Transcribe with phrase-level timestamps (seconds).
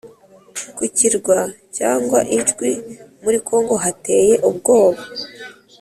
[0.75, 1.39] ku Kirwa
[1.73, 1.81] cy
[2.37, 2.71] Idjwi
[3.23, 5.01] muri Congo hateye ubwoba